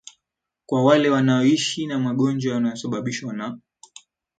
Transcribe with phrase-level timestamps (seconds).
[0.65, 3.59] kwa wale wanaoishi na magonjwa yanayosababishwa na